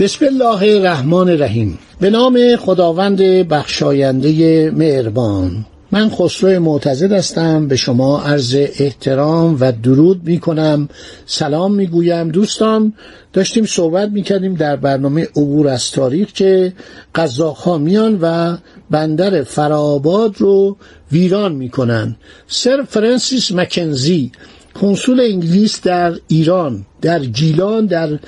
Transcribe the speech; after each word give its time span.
بسم 0.00 0.24
الله 0.24 0.76
الرحمن 0.76 1.28
الرحیم. 1.28 1.78
به 2.00 2.10
نام 2.10 2.56
خداوند 2.56 3.22
بخشاینده 3.22 4.70
مهربان. 4.70 5.66
من 5.92 6.10
خسرو 6.10 6.60
معتزد 6.60 7.12
هستم. 7.12 7.68
به 7.68 7.76
شما 7.76 8.22
عرض 8.22 8.56
احترام 8.78 9.56
و 9.60 9.72
درود 9.72 10.20
می 10.24 10.38
کنم 10.38 10.88
سلام 11.26 11.74
می 11.74 11.86
گویم 11.86 12.28
دوستان 12.28 12.92
داشتیم 13.32 13.64
صحبت 13.64 14.08
می 14.08 14.22
کردیم 14.22 14.54
در 14.54 14.76
برنامه 14.76 15.22
عبور 15.22 15.68
از 15.68 15.90
تاریخ 15.90 16.32
که 16.32 16.72
قزاقها 17.14 17.78
میان 17.78 18.18
و 18.22 18.56
بندر 18.90 19.42
فراباد 19.42 20.34
رو 20.38 20.76
ویران 21.12 21.52
می 21.52 21.68
کنن 21.68 22.16
سر 22.46 22.82
فرانسیس 22.88 23.52
مکنزی 23.52 24.32
کنسول 24.80 25.20
انگلیس 25.20 25.80
در 25.82 26.14
ایران 26.28 26.86
در 27.02 27.18
گیلان 27.18 27.86
در 27.86 28.18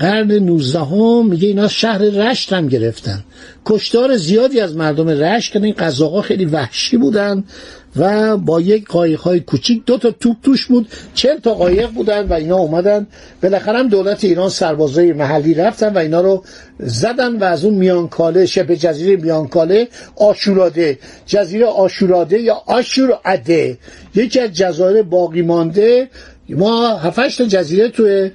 قرن 0.00 0.32
19 0.32 0.78
هم 0.78 1.26
میگه 1.26 1.48
اینا 1.48 1.68
شهر 1.68 1.98
رشت 1.98 2.52
هم 2.52 2.68
گرفتن. 2.68 3.24
کشتار 3.66 4.16
زیادی 4.16 4.60
از 4.60 4.76
مردم 4.76 5.08
رشت 5.08 5.52
کردن. 5.52 5.64
این 5.64 5.74
قزاقا 5.78 6.22
خیلی 6.22 6.44
وحشی 6.44 6.96
بودن 6.96 7.44
و 7.96 8.36
با 8.36 8.60
یک 8.60 8.86
قایق 8.86 9.20
های 9.20 9.40
کوچیک 9.40 9.84
دو 9.86 9.98
تا 9.98 10.10
توپ 10.10 10.36
توش 10.42 10.66
بود. 10.66 10.88
چند 11.14 11.40
تا 11.40 11.54
قایق 11.54 11.90
بودن 11.90 12.28
و 12.28 12.32
اینا 12.32 12.56
اومدن. 12.56 13.06
بالاخره 13.42 13.78
هم 13.78 13.88
دولت 13.88 14.24
ایران 14.24 14.48
سربازای 14.48 15.12
محلی 15.12 15.54
رفتن 15.54 15.92
و 15.92 15.98
اینا 15.98 16.20
رو 16.20 16.44
زدن 16.78 17.36
و 17.36 17.44
از 17.44 17.64
اون 17.64 17.74
میانکاله 17.74 18.46
شبه 18.46 18.76
جزیره 18.76 19.22
میانکاله 19.22 19.88
آشوراده 20.16 20.98
جزیره 21.26 21.66
آشوراده 21.66 22.38
یا 22.38 22.62
آشوراده 22.66 23.78
یکی 24.14 24.40
از 24.40 24.52
جزایر 24.52 25.02
باقی 25.02 25.42
مانده. 25.42 26.08
ما 26.48 26.96
هفتش 26.96 27.40
جزیره 27.40 27.88
توی 27.88 28.30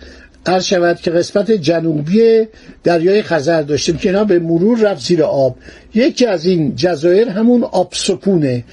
عرض 0.46 0.66
شود 0.66 1.02
که 1.02 1.12
قسمت 1.12 1.52
جنوبی 1.52 2.48
دریای 2.84 3.22
خزر 3.22 3.62
داشتیم 3.62 3.98
که 3.98 4.10
اینا 4.10 4.24
به 4.24 4.40
مرور 4.40 4.80
رفت 4.80 5.06
زیر 5.08 5.24
آب. 5.24 5.56
یکی 5.96 6.26
از 6.26 6.46
این 6.46 6.76
جزایر 6.76 7.30
همون 7.30 7.64
آبسکونه. 7.64 8.64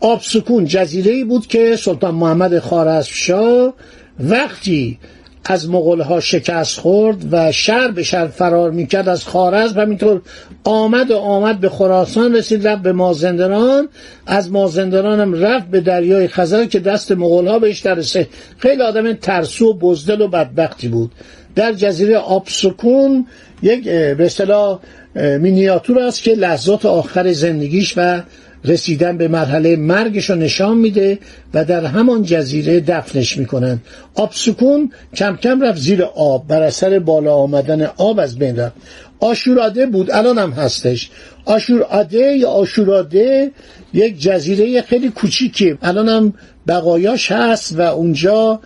آبسکون 0.00 0.64
جزیره 0.64 1.12
ای 1.12 1.24
بود 1.24 1.46
که 1.46 1.76
سلطان 1.76 2.14
محمد 2.14 2.58
خارزمشاه 2.58 3.74
وقتی 4.20 4.98
از 5.44 5.70
مغلها 5.70 6.20
شکست 6.20 6.80
خورد 6.80 7.16
و 7.30 7.52
شهر 7.52 7.90
به 7.90 8.02
شهر 8.02 8.26
فرار 8.26 8.70
می‌کرد 8.70 9.08
از 9.08 9.24
خارزم 9.24 9.80
همینطور 9.80 10.22
آمد 10.64 11.10
و 11.10 11.16
آمد 11.16 11.60
به 11.60 11.68
خراسان 11.68 12.34
رسید 12.34 12.68
رفت 12.68 12.82
به 12.82 12.92
مازندران. 12.92 13.88
از 14.26 14.50
مازندران 14.50 15.20
هم 15.20 15.34
رفت 15.34 15.66
به 15.66 15.80
دریای 15.80 16.28
خزر 16.28 16.64
که 16.64 16.80
دست 16.80 17.12
مغلها 17.12 17.58
بهش 17.58 17.80
درسه 17.80 18.28
خیلی 18.58 18.82
آدم 18.82 19.12
ترسو 19.12 19.66
و 19.66 19.74
بزدل 19.74 20.20
و 20.20 20.28
بدبختی 20.28 20.88
بود. 20.88 21.10
در 21.54 21.72
جزیره 21.72 22.16
آبسکون 22.16 23.26
یک 23.62 23.84
به 23.84 24.24
اصطلاح 24.24 24.78
مینیاتور 25.14 25.98
است 25.98 26.22
که 26.22 26.34
لحظات 26.34 26.86
آخر 26.86 27.32
زندگیش 27.32 27.94
و 27.96 28.22
رسیدن 28.64 29.16
به 29.16 29.28
مرحله 29.28 29.76
مرگش 29.76 30.30
رو 30.30 30.36
نشان 30.36 30.76
میده 30.76 31.18
و 31.54 31.64
در 31.64 31.84
همان 31.84 32.22
جزیره 32.22 32.80
دفنش 32.80 33.36
می‌کنن. 33.36 33.80
آب 34.14 34.30
سکون 34.32 34.92
کم 35.14 35.36
کم 35.36 35.60
رفت 35.60 35.78
زیر 35.80 36.02
آب 36.02 36.46
بر 36.46 36.62
اثر 36.62 36.98
بالا 36.98 37.34
آمدن 37.34 37.82
آب 37.96 38.18
از 38.18 38.38
بین 38.38 38.56
رفت. 38.56 38.74
آشوراده 39.20 39.86
بود 39.86 40.10
الان 40.10 40.38
هم 40.38 40.50
هستش. 40.50 41.10
آشوراده 41.44 42.18
یا 42.18 42.48
آشوراده 42.48 43.50
یک 43.94 44.20
جزیره 44.20 44.82
خیلی 44.82 45.08
کوچیکی 45.08 45.78
الان 45.82 46.08
هم 46.08 46.34
بقایاش 46.68 47.32
هست 47.32 47.78
و 47.78 47.80
اونجا 47.80 48.60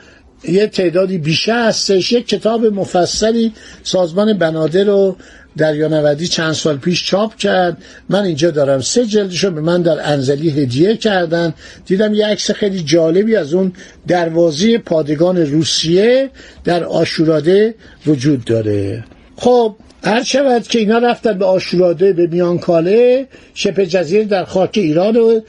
یه 0.48 0.66
تعدادی 0.66 1.18
بیشه 1.18 1.54
هستش. 1.54 2.12
یک 2.12 2.28
کتاب 2.28 2.66
مفصلی 2.66 3.52
سازمان 3.82 4.38
بنادر 4.38 4.84
رو 4.84 5.16
دریانوردی 5.56 6.28
چند 6.28 6.52
سال 6.52 6.76
پیش 6.76 7.06
چاپ 7.06 7.36
کرد. 7.36 7.76
من 8.08 8.24
اینجا 8.24 8.50
دارم 8.50 8.80
سه 8.80 9.06
جلدشو 9.06 9.50
به 9.50 9.60
من 9.60 9.82
در 9.82 10.12
انزلی 10.12 10.50
هدیه 10.50 10.96
کردن. 10.96 11.54
دیدم 11.86 12.14
یه 12.14 12.26
عکس 12.26 12.50
خیلی 12.50 12.82
جالبی 12.82 13.36
از 13.36 13.54
اون 13.54 13.72
دروازه 14.08 14.78
پادگان 14.78 15.36
روسیه 15.36 16.30
در 16.64 16.84
آشوراده 16.84 17.74
وجود 18.06 18.44
داره. 18.44 19.04
خب 19.36 19.76
هر 20.04 20.22
شود 20.22 20.62
که 20.62 20.78
اینا 20.78 20.98
رفتن 20.98 21.38
به 21.38 21.44
آشوراده 21.44 22.12
به 22.12 22.26
میانکاله 22.26 23.26
شبه 23.54 23.86
جزیره 23.86 24.24
در 24.24 24.44
خاک 24.44 24.70
ایران 24.74 25.16
و 25.16 25.40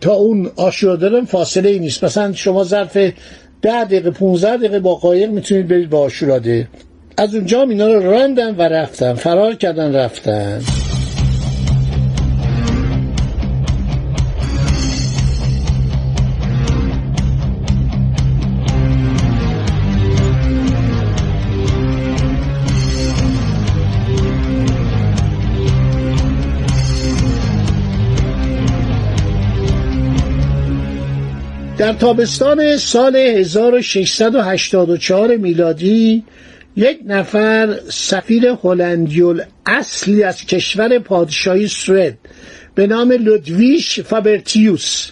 تا 0.00 0.12
اون 0.12 0.50
آشوراده 0.56 1.24
فاصله 1.24 1.68
ای 1.68 1.78
نیست. 1.78 2.04
مثلا 2.04 2.32
شما 2.32 2.64
ظرف 2.64 2.96
ده 3.62 3.84
دقیقه 3.84 4.10
15 4.10 4.56
دقیقه 4.56 4.80
با 4.80 4.94
قایق 4.94 5.30
می‌تونید 5.30 5.68
برید 5.68 5.90
به 5.90 5.96
آشوراده 5.96 6.68
از 7.16 7.34
اونجا 7.34 7.62
اینا 7.62 7.92
رو 7.92 8.10
راندن 8.10 8.54
و 8.54 8.62
رفتن. 8.62 9.14
فرار 9.14 9.54
کردن 9.54 9.94
رفتن. 9.94 10.62
در 31.78 31.92
تابستان 31.92 32.76
سال 32.76 33.16
1684 33.16 35.36
میلادی 35.36 36.24
یک 36.76 36.98
نفر 37.06 37.78
سفیر 37.88 38.46
هلندیول 38.46 39.42
اصلی 39.66 40.22
از 40.22 40.46
کشور 40.46 40.98
پادشاهی 40.98 41.68
سوئد 41.68 42.18
به 42.74 42.86
نام 42.86 43.12
لودویش 43.12 44.00
فابرتیوس. 44.00 45.10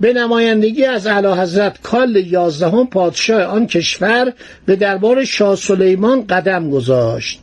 به 0.00 0.12
نمایندگی 0.12 0.84
از 0.84 1.06
اعلی 1.06 1.28
حضرت 1.28 1.80
کال 1.82 2.16
یازدهم 2.16 2.86
پادشاه 2.86 3.42
آن 3.42 3.66
کشور 3.66 4.32
به 4.66 4.76
دربار 4.76 5.24
شاه 5.24 5.56
سلیمان 5.56 6.26
قدم 6.26 6.70
گذاشت 6.70 7.40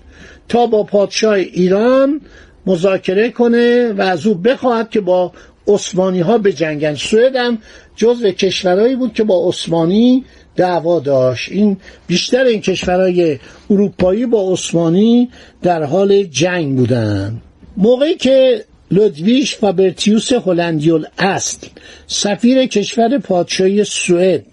تا 0.50 0.66
با 0.66 0.84
پادشاه 0.84 1.34
ایران 1.34 2.22
مذاکره 2.66 3.30
کنه 3.30 3.94
و 3.94 4.02
از 4.02 4.28
او 4.28 4.36
بخواهد 4.36 4.90
که 4.90 5.02
با 5.02 5.32
عثمانی 5.70 6.20
ها 6.20 6.38
به 6.38 6.54
جنگن 6.54 6.96
سوئد 6.96 7.36
هم 7.36 7.58
جزو 7.96 8.32
کشورهایی 8.32 8.96
بود 8.96 9.14
که 9.14 9.24
با 9.24 9.50
عثمانی 9.50 10.26
دعوا 10.56 11.00
داشت. 11.00 11.52
این 11.52 11.78
بیشتر 12.08 12.44
این 12.44 12.62
کشورهای 12.62 13.40
اروپایی 13.70 14.26
با 14.26 14.54
عثمانی 14.54 15.30
در 15.62 15.84
حال 15.84 16.24
جنگ 16.24 16.76
بودند 16.76 17.42
موقعی 17.78 18.16
که 18.16 18.66
لودویش 18.92 19.56
فابرتیوس 19.56 20.34
هلندیول 20.34 21.06
است 21.20 21.70
سفیر 22.08 22.66
کشور 22.66 23.18
پادشاهی 23.18 23.84
سوئد 23.84 24.46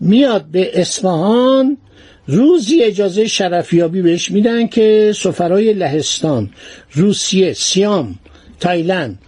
میاد 0.00 0.44
به 0.44 0.80
اصفهان 0.80 1.76
روزی 2.26 2.82
اجازه 2.82 3.26
شرفیابی 3.26 4.02
بهش 4.02 4.30
میدن 4.30 4.66
که 4.66 5.12
سفرای 5.16 5.72
لهستان 5.72 6.50
روسیه 6.92 7.52
سیام 7.52 8.18
تایلند 8.60 9.18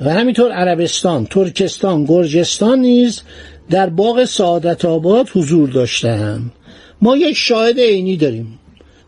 و 0.00 0.10
همینطور 0.10 0.52
عربستان 0.52 1.26
ترکستان 1.26 2.04
گرجستان 2.04 2.78
نیز 2.78 3.22
در 3.70 3.88
باغ 3.88 4.24
سعادت 4.24 4.84
آباد 4.84 5.28
حضور 5.32 5.68
داشتم 5.68 6.42
ما 7.02 7.16
یک 7.16 7.36
شاهد 7.36 7.80
عینی 7.80 8.16
داریم. 8.16 8.58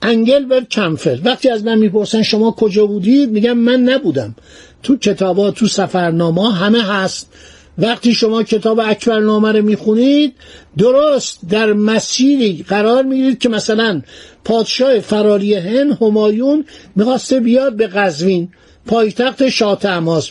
انگلبرت 0.03 0.69
کمفر 0.69 1.19
وقتی 1.25 1.51
از 1.51 1.65
من 1.65 1.79
می‌پرسن 1.79 2.23
شما 2.23 2.51
کجا 2.51 2.87
بودید 2.87 3.31
میگم 3.31 3.53
من 3.53 3.81
نبودم. 3.81 4.35
تو 4.83 4.97
کتابا 4.97 5.51
تو 5.51 5.67
سفرنامه 5.67 6.55
همه 6.55 6.83
هست. 6.83 7.33
وقتی 7.79 8.15
شما 8.15 8.43
کتاب 8.43 8.81
اکبرنامه 8.81 9.53
رو 9.53 9.63
می‌خونید 9.63 10.35
درست 10.79 11.39
در 11.51 11.73
مسیری 11.73 12.65
قرار 12.69 13.03
می‌گیرید 13.03 13.39
که 13.39 13.49
مثلا 13.49 14.03
پادشاه 14.45 14.99
فراری 14.99 15.55
هند 15.55 15.99
همایون 16.03 16.65
می‌خواسته 16.97 17.41
بیاد 17.41 17.77
به 17.77 17.87
قزوین. 17.87 18.49
پایتخت 18.87 19.49
شاه 19.49 19.79
تماس. 19.79 20.31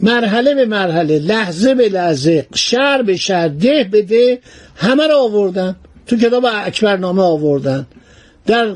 مرحله 0.00 0.54
به 0.54 0.66
مرحله 0.66 1.18
لحظه 1.18 1.74
به 1.74 1.88
لحظه 1.88 2.46
شهر 2.54 3.02
به 3.02 3.16
شهر 3.16 3.48
ده 3.48 3.84
به 3.84 4.02
ده 4.02 4.38
همه 4.76 5.06
رو 5.06 5.16
آوردن. 5.16 5.76
تو 6.06 6.16
کتاب 6.16 6.46
اکبرنامه 6.48 7.22
آوردن. 7.22 7.86
در 8.46 8.74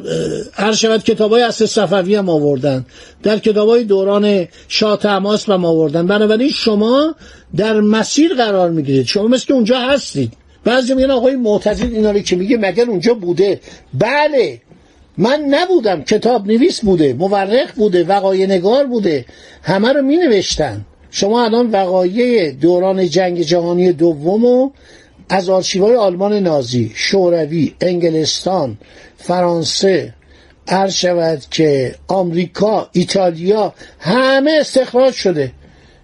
هر 0.53 0.73
شود 0.73 1.05
کتاب 1.05 1.33
های 1.33 1.43
اصل 1.43 1.67
صفوی 1.67 2.15
هم 2.15 2.29
آوردن. 2.29 2.87
در 3.23 3.39
کتاب 3.39 3.69
های 3.69 3.85
دوران 3.85 4.49
شاه 4.69 4.99
تماس 4.99 5.49
هم 5.49 5.65
آوردن. 5.65 6.07
بنابراین 6.07 6.51
شما 6.51 7.15
در 7.57 7.81
مسیر 7.81 8.35
قرار 8.35 8.71
می‌گیرید. 8.71 9.07
شما 9.07 9.29
مثل 9.29 9.53
اونجا 9.53 9.79
هستید. 9.79 10.33
بعضی 10.65 10.95
میگن 10.95 11.11
آقای 11.11 11.37
معتزد 11.37 11.93
اینا 11.93 12.19
که 12.19 12.37
میگه 12.37 12.57
مگر 12.57 12.85
اونجا 12.85 13.15
بوده؟ 13.15 13.61
بله. 13.95 14.61
من 15.19 15.41
نبودم. 15.41 16.03
کتاب 16.03 16.47
نویس 16.47 16.81
بوده 16.81 17.13
مورخ 17.13 17.73
بوده 17.77 18.05
وقایع 18.05 18.47
نگار 18.47 18.85
بوده. 18.85 19.25
همه 19.63 19.93
رو 19.93 20.03
می 20.03 20.17
نوشتن 20.17 20.85
شما 21.11 21.45
الان 21.45 21.71
وقایع 21.71 22.51
دوران 22.51 23.09
جنگ 23.09 23.41
جهانی 23.41 23.93
دوم 23.93 24.45
و 24.45 24.71
از 25.29 25.49
آرشیوهای 25.49 25.97
آلمان 25.97 26.33
نازی 26.33 26.93
شوروی 26.95 27.75
انگلستان 27.81 28.79
فرانسه 29.19 30.15
عرض 30.69 30.95
شود 30.95 31.43
که 31.51 31.95
آمریکا 32.09 32.89
ایتالیا 32.93 33.75
همه 33.99 34.57
استخراج 34.61 35.15
شده. 35.15 35.53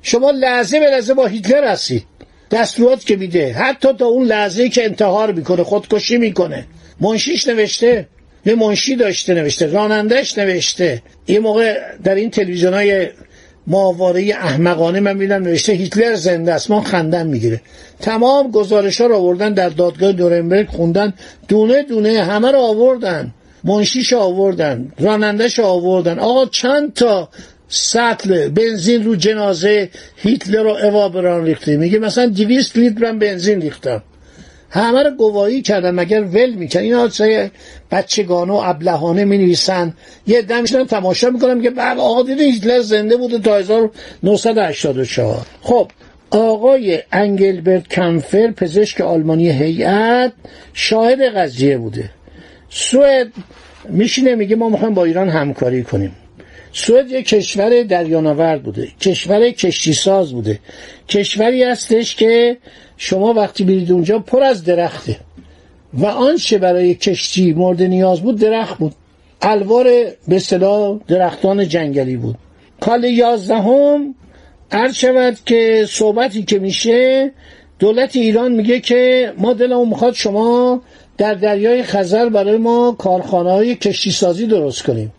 شما 0.03 0.31
لحظه 0.31 0.81
به 0.81 0.87
لحظه 0.87 1.15
با 1.15 1.27
هیتلر 1.27 1.65
هستید. 1.65 2.05
دستورات 2.51 3.05
که 3.05 3.17
میده. 3.17 3.53
حتی 3.53 3.93
تا 3.93 4.07
اون 4.07 4.27
لحظه 4.27 4.69
که 4.69 4.85
انتحار 4.85 5.33
می‌کنه 5.33 5.63
خودکشی 5.63 6.19
می‌کنه. 6.19 6.67
منشیش 7.01 7.49
نوشته. 7.49 8.09
یه 8.47 8.55
منشی 8.55 8.97
داشته 8.97 9.35
نوشته. 9.35 9.67
رانندهش 9.67 10.39
نوشته. 10.39 11.03
یه 11.29 11.41
موقع 11.41 11.79
در 12.05 12.15
این 12.15 12.31
تلویزیون 12.31 12.75
های 12.75 13.09
ماواره 13.67 14.35
احمقانه 14.35 15.01
من 15.01 15.17
میدم 15.17 15.43
نوشته 15.43 15.73
هیتلر 15.73 16.15
زنده 16.15 16.53
است. 16.55 16.71
ما 16.71 16.81
خندن 16.81 17.27
می‌گیره. 17.27 17.61
تمام 18.01 18.51
گزارش 18.51 19.01
ها 19.01 19.07
رو 19.07 19.17
آوردن 19.17 19.53
در 19.53 19.69
دادگاه 19.69 20.13
نورنبرگ 20.13 20.69
خوندن. 20.69 21.15
دونه 21.49 21.83
دونه 21.83 22.23
همه 22.23 22.51
رو 22.51 22.59
آوردن. 22.59 23.35
منشیش 23.65 24.13
آوردن 24.13 24.93
رانندش 24.99 25.61
آوردن. 25.61 26.19
آقا 26.19 26.47
چند 26.47 26.93
تا 26.93 27.29
سطل 27.69 28.49
بنزین 28.49 29.05
رو 29.05 29.17
جنازه 29.17 29.91
هیتلر 30.17 30.63
رو 30.63 30.71
اوا 30.71 31.09
بران 31.09 31.45
ریخته 31.45 31.77
میگه 31.77 31.99
مثلا 31.99 32.27
200 32.27 32.77
لیتر 32.77 33.13
بنزین 33.13 33.61
ریختم. 33.61 34.03
همه 34.71 35.03
رو 35.03 35.11
گواهی 35.11 35.63
کردن 35.63 35.91
مگر 35.91 36.23
ول 36.23 36.55
میکن 36.55 36.81
این 36.81 36.95
حادثه 36.95 37.51
بچگانه 37.91 38.53
و 38.53 38.57
ابلهانه 38.57 39.25
می 39.25 39.39
نویسن 39.39 39.95
یه 40.27 40.43
دم 40.43 40.65
تماشا 40.65 41.31
می‌کنم 41.31 41.63
که 41.63 41.71
بعد 41.71 41.99
آقا 41.99 42.23
دیده 42.23 42.45
هیتلر 42.45 42.81
زنده 42.81 43.17
بوده 43.17 43.39
تا 43.39 43.57
1984 43.57 45.47
خب 45.63 45.91
آقای 46.31 47.03
انگلبرت 47.13 47.89
کمفر 47.89 48.51
پزشک 48.51 49.01
آلمانی 49.01 49.51
هیئت 49.51 50.33
شاهد 50.73 51.23
قضیه 51.23 51.79
بوده. 51.79 52.11
سوئد 52.71 53.29
میشینه 53.89 54.35
میگه 54.35 54.57
ما 54.57 54.69
می‌خوایم 54.69 54.95
با 54.95 55.05
ایران 55.05 55.29
همکاری 55.29 55.83
کنیم. 55.83 56.13
سوئد 56.77 57.11
یک 57.11 57.27
کشور 57.29 57.83
دریانورد 57.83 58.63
بوده 58.63 58.89
کشور 59.01 59.51
کشتی 59.51 59.93
ساز 59.93 60.33
بوده. 60.33 60.59
کشوری 61.09 61.63
هستش 61.63 62.15
که 62.15 62.57
شما 62.97 63.33
وقتی 63.33 63.65
برید 63.65 63.93
اونجا 63.93 64.19
پر 64.19 64.43
از 64.43 64.65
درخته. 64.65 65.17
و 65.95 66.07
آنچه 66.07 66.59
برای 66.59 66.95
کشتی 66.95 67.53
مورد 67.53 67.83
نیاز 67.83 68.21
بود 68.21 68.41
درخت 68.41 68.79
بود. 68.79 68.93
الوار 69.43 69.85
به 70.29 70.37
اصطلاح 70.37 70.99
درختان 71.09 71.69
جنگلی 71.69 72.17
بود. 72.17 72.35
کال 72.81 73.05
یازدهم 73.05 74.15
عرض 74.73 74.95
شود 74.95 75.37
که 75.47 75.87
صحبتی 75.89 76.43
که 76.43 76.59
میشه 76.59 77.31
دولت 77.79 78.17
ایران 78.17 78.53
میگه 78.53 78.81
که 78.81 79.33
ما 79.39 79.53
دلمون 79.53 79.89
می‌خواد 79.89 80.15
شما 80.15 80.81
در 81.19 81.35
دریای 81.35 81.83
خزر 81.83 82.29
برای 82.29 82.57
ما 82.57 82.97
کارخانه 82.99 83.51
های 83.51 83.75
کشتی 83.75 84.11
سازی 84.11 84.47
درست 84.47 84.83
کنیم. 84.83 85.13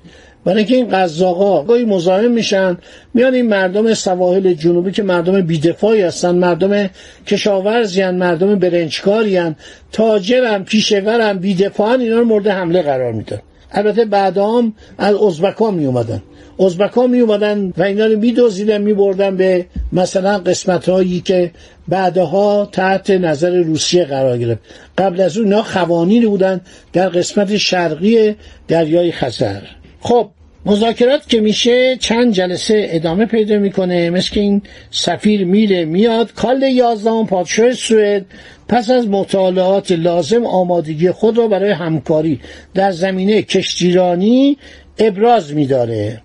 برای 0.48 0.58
اینکه 0.58 0.76
این 0.76 0.90
قزاقا 0.90 1.64
گاهی 1.64 1.86
مزاحم 1.86 2.32
میشن 2.32 2.78
میان 3.14 3.34
این 3.34 3.48
مردم 3.48 3.94
سواحل 3.94 4.54
جنوبی 4.54 4.92
که 4.92 5.04
مردم 5.04 5.42
بیدفاعی 5.42 6.02
هستن 6.02 6.36
مردم 6.36 6.90
کشاورزی 7.28 8.02
هن، 8.02 8.16
مردم 8.16 8.60
برنجکاری 8.60 9.38
هن، 9.38 9.56
تاجرن 9.92 10.64
پیشورن 10.64 11.38
بیدفاعن 11.38 12.02
اینا 12.02 12.20
رو 12.20 12.26
مورد 12.26 12.48
حمله 12.48 12.82
قرار 12.82 13.14
میدن. 13.14 13.40
البته 13.72 14.06
بعدام 14.06 14.74
از 14.98 15.16
ازبکا 15.16 15.72
می 15.72 15.86
اومدن 15.86 16.22
ازبکا 16.60 17.08
می 17.08 17.22
و 17.22 17.84
اینا 17.84 18.06
رو 18.06 18.20
میدوزیدن 18.20 18.82
میبردن 18.82 19.38
به 19.38 19.66
مثلا 19.94 20.38
قسمت 20.38 20.90
هایی 20.90 21.20
که 21.20 21.52
بعدها 21.88 22.70
تحت 22.72 23.10
نظر 23.10 23.56
روسیه 23.56 24.06
قرار 24.06 24.38
گرفت. 24.38 24.62
قبل 24.98 25.22
از 25.22 25.38
اون 25.38 25.48
اینا 25.48 25.64
خوانین 25.64 26.30
بودن 26.30 26.62
در 26.94 27.10
قسمت 27.10 27.58
شرقی 27.58 28.36
دریای 28.68 29.12
خزر. 29.12 29.62
خب 30.00 30.30
مذاکرات 30.68 31.30
که 31.30 31.42
میشه 31.42 31.98
چند 31.98 32.34
جلسه 32.34 32.88
ادامه 32.90 33.26
پیدا 33.26 33.58
می‌کنه. 33.58 34.10
مثل 34.10 34.40
این 34.40 34.62
سفیر 34.92 35.46
میره 35.46 35.86
میاد. 35.86 36.34
کال 36.34 36.62
یازدهم 36.62 37.28
پادشاه 37.28 37.74
سوئد 37.74 38.26
پس 38.68 38.90
از 38.90 39.08
مطالعات 39.08 39.92
لازم 39.92 40.46
آمادگی 40.46 41.12
خود 41.12 41.38
را 41.38 41.48
برای 41.48 41.72
همکاری 41.72 42.40
در 42.74 42.92
زمینه 42.92 43.42
کشتیرانی 43.42 44.58
ابراز 45.00 45.54
میداره. 45.54 46.22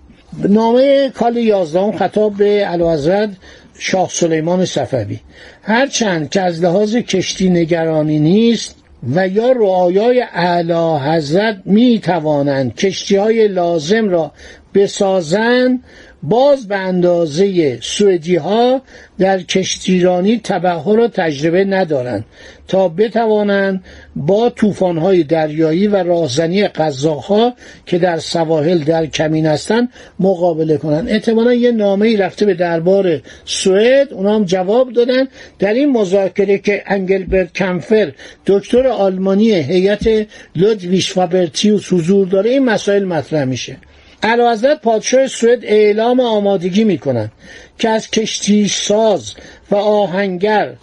نامه 0.49 1.09
کال 1.09 1.37
یازدهم 1.37 1.91
خطاب 1.91 2.37
به 2.37 2.65
علاوزرد 2.65 3.37
شاه 3.79 4.09
سلیمان 4.09 4.65
صفوی. 4.65 5.19
هرچند 5.61 6.29
که 6.29 6.41
از 6.41 6.63
لحاظ 6.63 6.95
کشتی 6.95 7.49
نگرانی 7.49 8.19
نیست 8.19 8.82
و 9.11 9.27
یا 9.27 9.51
رعایای 9.51 10.25
اعلی 10.33 10.97
حضرت 10.97 11.61
می 11.65 11.99
توانند 11.99 12.75
کشتی 12.75 13.15
های 13.15 13.47
لازم 13.47 14.09
را 14.09 14.31
بسازند 14.73 15.83
باز 16.23 16.67
به 16.67 16.75
اندازه 16.75 17.77
سوئدی 17.81 18.35
ها 18.35 18.81
در 19.19 19.41
کشتیرانی 19.41 20.41
تبهر 20.43 20.99
و 20.99 21.07
تجربه 21.07 21.65
ندارند 21.65 22.25
تا 22.67 22.87
بتوانند 22.87 23.83
با 24.15 24.49
طوفان‌های 24.49 25.23
دریایی 25.23 25.87
و 25.87 25.95
راهزنی 25.95 26.67
قزاق‌ها 26.67 27.53
که 27.85 27.97
در 27.97 28.19
سواحل 28.19 28.83
در 28.83 29.05
کمین 29.05 29.45
هستند 29.45 29.89
مقابله 30.19 30.77
کنند. 30.77 31.09
احتمالا 31.09 31.53
یه 31.53 31.71
نامه 31.71 32.07
ای 32.07 32.17
رفته 32.17 32.45
به 32.45 32.53
دربار 32.53 33.21
سوئد. 33.45 34.13
اونا 34.13 34.35
هم 34.35 34.45
جواب 34.45 34.93
دادن. 34.93 35.27
در 35.59 35.73
این 35.73 35.91
مذاکره 35.91 36.57
که 36.57 36.83
انگلبرت 36.87 37.53
کمفر 37.53 38.11
دکتر 38.45 38.87
آلمانی 38.87 39.51
هیئت 39.51 40.27
لودویش 40.55 41.13
فابرتیوس 41.13 41.93
حضور 41.93 42.27
داره 42.27 42.49
این 42.49 42.65
مسائل 42.65 43.03
مطرح 43.03 43.45
میشه. 43.45 43.77
علاوه 44.23 44.75
پادشاه 44.75 45.27
سوئد 45.27 45.65
اعلام 45.65 46.19
آمادگی 46.19 46.83
می‌کنند 46.83 47.31
که 47.79 47.89
از 47.89 48.11
کشتی 48.11 48.67
ساز 48.67 49.33
و 49.71 49.75
آهنگر 49.75 50.73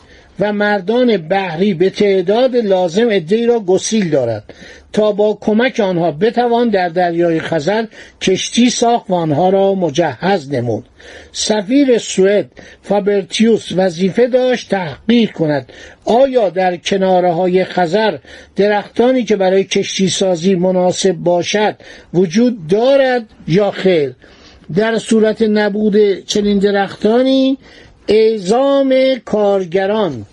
و 0.40 0.52
مردان 0.52 1.16
بحری 1.16 1.74
به 1.74 1.90
تعداد 1.90 2.56
لازم 2.56 3.08
ادهی 3.10 3.46
را 3.46 3.60
گسیل 3.60 4.10
دارد 4.10 4.44
تا 4.92 5.12
با 5.12 5.38
کمک 5.40 5.80
آنها 5.80 6.10
بتوان 6.10 6.68
در 6.68 6.88
دریای 6.88 7.40
خزر 7.40 7.84
کشتی 8.20 8.70
ساخت 8.70 9.10
و 9.10 9.14
آنها 9.14 9.48
را 9.48 9.74
مجهز 9.74 10.50
نمود. 10.50 10.84
سفیر 11.32 11.98
سوئد 11.98 12.50
فابرتیوس 12.82 13.68
وظیفه 13.76 14.26
داشت 14.26 14.70
تحقیق 14.70 15.32
کند 15.32 15.72
آیا 16.04 16.50
در 16.50 16.76
کناره 16.76 17.32
های 17.32 17.64
خزر 17.64 18.18
درختانی 18.56 19.24
که 19.24 19.36
برای 19.36 19.64
کشتی 19.64 20.08
سازی 20.08 20.54
مناسب 20.54 21.12
باشد 21.12 21.76
وجود 22.14 22.66
دارد 22.66 23.26
یا 23.48 23.70
خیر؟ 23.70 24.14
در 24.76 24.98
صورت 24.98 25.42
نبود 25.42 26.24
چنین 26.24 26.58
درختانی 26.58 27.58
اعزام 28.10 28.94
کارگران 29.24 30.26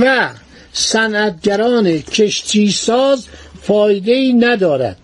و 0.00 0.28
صنعتگران 0.72 1.98
کشتی 1.98 2.70
ساز 2.70 3.26
فایده 3.62 4.12
ای 4.12 4.32
ندارد. 4.32 4.96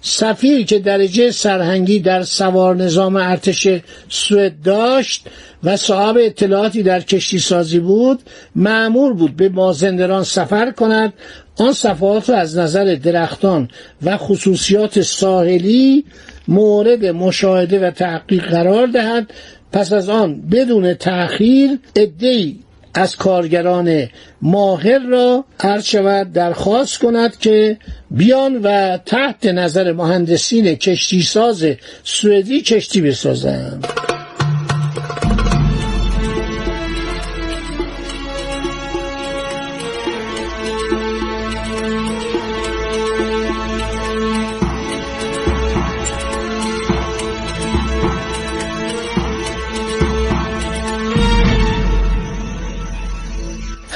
سفیر 0.00 0.66
که 0.66 0.78
درجه 0.78 1.30
سرهنگی 1.30 2.00
در 2.00 2.22
سوار 2.22 2.76
نظام 2.76 3.16
ارتش 3.16 3.68
سوئد 4.08 4.62
داشت 4.64 5.26
و 5.64 5.76
صاحب 5.76 6.16
اطلاعاتی 6.20 6.82
در 6.82 7.00
کشتی 7.00 7.38
سازی 7.38 7.78
بود 7.78 8.22
معمور 8.56 9.12
بود 9.12 9.36
به 9.36 9.48
مازندران 9.48 10.24
سفر 10.24 10.70
کند. 10.70 11.12
آن 11.56 11.72
صفحات 11.72 12.30
را 12.30 12.36
از 12.36 12.58
نظر 12.58 12.94
درختان 12.94 13.68
و 14.02 14.16
خصوصیات 14.16 15.00
ساحلی 15.00 16.04
مورد 16.48 17.06
مشاهده 17.06 17.88
و 17.88 17.90
تحقیق 17.90 18.44
قرار 18.50 18.86
دهد. 18.86 19.30
پس 19.72 19.92
از 19.92 20.08
آن 20.08 20.40
بدون 20.50 20.94
تأخیر 20.94 21.78
ادهی 21.96 22.58
از 22.94 23.16
کارگران 23.16 24.08
ماهر 24.42 24.98
را 24.98 25.44
عرض 25.60 25.84
شود 25.84 26.32
درخواست 26.32 26.98
کند 26.98 27.38
که 27.38 27.78
بیان 28.10 28.56
و 28.62 28.98
تحت 29.06 29.46
نظر 29.46 29.92
مهندسین 29.92 30.74
کشتی 30.74 31.22
ساز 31.22 31.66
سوئدی 32.04 32.60
کشتی 32.60 33.00
بسازند. 33.00 33.86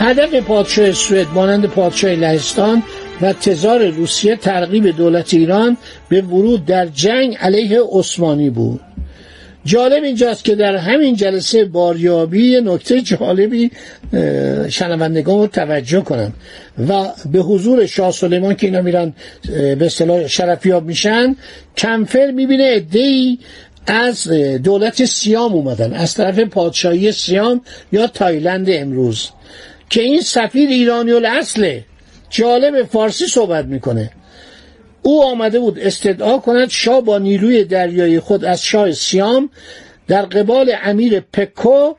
هدف 0.00 0.34
پادشاه 0.34 0.92
سوئد 0.92 1.26
مانند 1.34 1.66
پادشاه 1.66 2.10
لهستان 2.10 2.82
و 3.20 3.32
تزار 3.32 3.86
روسیه 3.88 4.36
ترغیب 4.36 4.96
دولت 4.96 5.34
ایران 5.34 5.76
به 6.08 6.22
ورود 6.22 6.66
در 6.66 6.86
جنگ 6.86 7.36
علیه 7.40 7.80
عثمانی 7.92 8.50
بود. 8.50 8.80
جالب 9.64 10.02
اینجاست 10.02 10.44
که 10.44 10.54
در 10.54 10.76
همین 10.76 11.16
جلسه 11.16 11.64
باریابی 11.64 12.60
نکته 12.60 13.00
جالبی 13.00 13.70
شنوندگان 14.68 15.38
رو 15.38 15.46
توجه 15.46 16.00
کنم 16.00 16.32
و 16.88 17.04
به 17.32 17.38
حضور 17.38 17.86
شاه 17.86 18.12
سلیمان 18.12 18.54
که 18.54 18.66
اینا 18.66 18.82
میرن 18.82 19.12
به 19.48 19.86
اصطلاح 19.86 20.26
شرفیاب 20.26 20.84
میشن 20.84 21.36
کمفر 21.76 22.30
می‌بینه 22.30 22.70
ادهی 22.72 23.38
از 23.86 24.28
دولت 24.64 25.04
سیام 25.04 25.52
اومدن 25.52 25.92
از 25.92 26.14
طرف 26.14 26.38
پادشاهی 26.38 27.12
سیام 27.12 27.60
یا 27.92 28.06
تایلند 28.06 28.66
امروز. 28.70 29.28
که 29.90 30.02
این 30.02 30.20
سفیر 30.20 30.68
ایرانی 30.68 31.12
اصله 31.12 31.84
جالب 32.30 32.82
فارسی 32.82 33.26
صحبت 33.26 33.64
می‌کنه. 33.64 34.10
او 35.02 35.24
آمده 35.24 35.60
بود 35.60 35.78
استدعا 35.78 36.38
کند 36.38 36.68
شاه 36.68 37.00
با 37.00 37.18
نیروی 37.18 37.64
دریایی 37.64 38.20
خود 38.20 38.44
از 38.44 38.62
شاه 38.62 38.92
سیام 38.92 39.50
در 40.08 40.22
قبال 40.22 40.74
امیر 40.82 41.20
پکو 41.20 41.94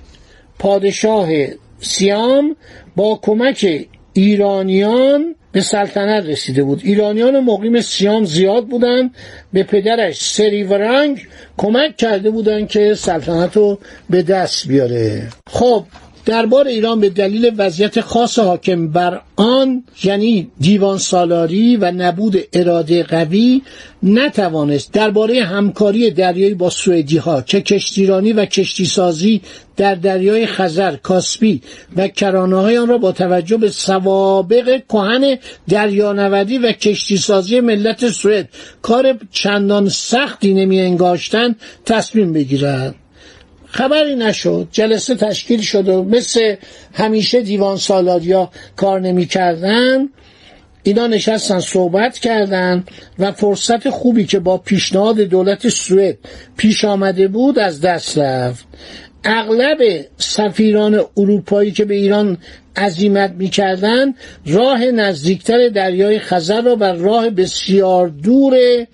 پادشاه 0.65 1.29
سیام 1.79 2.55
با 2.95 3.19
کمک 3.21 3.87
ایرانیان 4.13 5.35
به 5.51 5.61
سلطنت 5.61 6.25
رسیده 6.25 6.63
بود. 6.63 6.81
ایرانیان 6.83 7.39
مقیم 7.39 7.81
سیام 7.81 8.25
زیاد 8.25 8.67
بودند. 8.67 9.15
به 9.53 9.63
پدرش 9.63 10.21
سریورنگ 10.21 11.27
کمک 11.57 11.97
کرده 11.97 12.29
بودند 12.29 12.67
که 12.67 12.93
سلطنت 12.93 13.57
رو 13.57 13.79
به 14.09 14.21
دست 14.21 14.67
بیاره. 14.67 15.29
خب 15.47 15.83
دربار 16.25 16.67
ایران 16.67 16.99
به 16.99 17.09
دلیل 17.09 17.51
وضعیت 17.57 18.01
خاص 18.01 18.39
حاکم 18.39 18.87
بر 18.87 19.21
آن 19.35 19.83
یعنی 20.03 20.51
دیوان 20.59 20.97
سالاری 20.97 21.77
و 21.77 21.91
نبود 21.91 22.37
اراده 22.53 23.03
قوی 23.03 23.61
نتوانست 24.03 24.93
درباره 24.93 25.43
همکاری 25.43 26.11
دریایی 26.11 26.53
با 26.53 26.69
سوئدی 26.69 27.17
ها 27.17 27.41
که 27.41 27.61
کشتیرانی 27.61 28.33
و 28.33 28.45
کشتی 28.45 28.85
سازی 28.85 29.41
در 29.77 29.95
دریای 29.95 30.47
خزر، 30.47 30.95
کاسپی 30.95 31.61
و 31.97 32.07
کرانه 32.07 32.55
های 32.55 32.77
آن 32.77 32.87
را 32.87 32.97
با 32.97 33.11
توجه 33.11 33.57
به 33.57 33.69
سوابق 33.69 34.81
کهن 34.89 35.37
دریانوردی 35.69 36.57
و 36.57 36.71
کشتی 36.71 37.17
سازی 37.17 37.59
ملت 37.59 38.09
سوئد 38.09 38.49
کار 38.81 39.17
چندان 39.31 39.89
سختی 39.89 40.53
نمی 40.53 40.81
انگاشتن 40.81 41.55
تصمیم 41.85 42.33
بگیرد 42.33 42.95
خبری 43.75 44.15
نشد 44.15 44.67
جلسه 44.71 45.15
تشکیل 45.15 45.61
شد 45.61 45.89
و 45.89 46.03
مثل 46.03 46.55
همیشه 46.93 47.41
دیوان 47.41 47.77
سالاریا 47.77 48.51
کار 48.75 48.99
نمی‌کردن. 48.99 50.09
اینا 50.83 51.07
نشستن 51.07 51.59
صحبت 51.59 52.19
کردن 52.19 52.83
و 53.19 53.31
فرصت 53.31 53.89
خوبی 53.89 54.25
که 54.25 54.39
با 54.39 54.57
پیشنهاد 54.57 55.19
دولت 55.19 55.69
سوئد 55.69 56.17
پیش 56.57 56.85
آمده 56.85 57.27
بود 57.27 57.59
از 57.59 57.81
دست 57.81 58.17
رفت. 58.17 58.65
اغلب 59.25 59.77
سفیران 60.17 61.01
اروپایی 61.17 61.71
که 61.71 61.85
به 61.85 61.95
ایران 61.95 62.37
عزیمت 62.75 63.31
می‌کردن 63.31 64.13
راه 64.45 64.85
نزدیکتر 64.85 65.69
دریای 65.69 66.19
خزر 66.19 66.61
را 66.61 66.75
بر 66.75 66.93
راه 66.93 67.29
بسیار 67.29 68.07
دور 68.07 68.85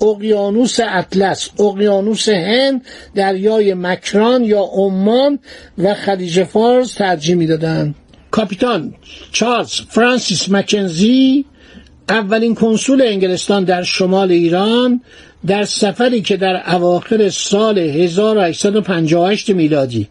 اقیانوس 0.00 0.80
اطلس 0.80 1.50
اقیانوس 1.60 2.28
هند 2.28 2.84
دریای 3.14 3.74
مکران 3.74 4.44
یا 4.44 4.62
عمان 4.72 5.38
و 5.78 5.94
خلیج 5.94 6.44
فارس 6.44 6.94
ترجیح 6.94 7.34
می‌دادند. 7.34 7.94
کاپیتان 8.30 8.94
چارلز 9.32 9.80
فرانسیس 9.88 10.48
مکنزی 10.48 11.44
اولین 12.08 12.54
کنسول 12.54 13.02
انگلستان 13.02 13.64
در 13.64 13.82
شمال 13.82 14.30
ایران 14.30 15.00
در 15.46 15.64
سفری 15.64 16.22
که 16.22 16.36
در 16.36 16.74
اواخر 16.74 17.28
سال 17.28 17.78
1858 17.78 19.50
میلادی 19.50 20.08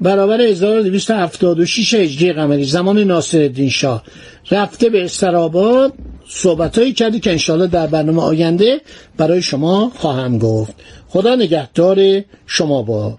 برابر 0.00 0.40
1276 0.40 1.94
هجری 1.94 2.32
قمری 2.32 2.64
زمان 2.64 2.98
ناصرالدین 2.98 3.70
شاه 3.70 4.02
رفته 4.50 4.88
به 4.88 5.04
استراباد 5.04 5.92
صحبتهایی 6.28 6.92
کردی 6.92 7.20
که 7.20 7.30
انشاءالله 7.30 7.66
در 7.66 7.86
برنامه 7.86 8.22
آینده 8.22 8.80
برای 9.16 9.42
شما 9.42 9.92
خواهم 9.94 10.38
گفت. 10.38 10.74
خدا 11.08 11.34
نگهدار 11.34 12.22
شما 12.46 12.82
با. 12.82 13.16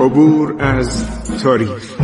عبور 0.00 0.54
از 0.58 1.04
تاریخ. 1.42 2.03